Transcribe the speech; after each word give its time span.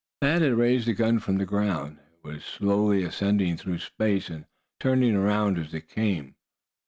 Thad 0.19 0.41
had 0.41 0.55
raised 0.55 0.87
the 0.87 0.95
gun 0.95 1.19
from 1.19 1.37
the 1.37 1.45
ground. 1.45 1.99
It 2.23 2.27
was 2.27 2.43
slowly 2.43 3.03
ascending 3.03 3.57
through 3.57 3.77
space, 3.77 4.31
and 4.31 4.45
turning 4.79 5.15
around 5.15 5.59
as 5.59 5.75
it 5.75 5.87
came. 5.89 6.33